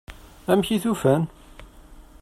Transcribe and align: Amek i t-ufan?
Amek 0.51 0.67
i 0.75 0.77
t-ufan? 0.83 1.23